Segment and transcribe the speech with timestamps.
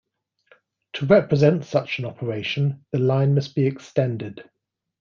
[0.93, 4.43] To represent such an operation, the line must be extended.